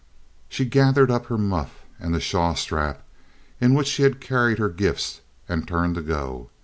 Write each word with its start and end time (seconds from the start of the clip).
She 0.49 0.65
gathered 0.65 1.11
up 1.11 1.27
her 1.27 1.37
muff 1.37 1.83
and 1.99 2.11
the 2.11 2.19
shawl 2.19 2.55
strap 2.55 3.03
in 3.59 3.75
which 3.75 3.85
she 3.87 4.01
had 4.01 4.19
carried 4.19 4.57
her 4.57 4.67
gifts, 4.69 5.21
and 5.47 5.67
turned 5.67 5.93
to 5.93 6.01
go. 6.01 6.49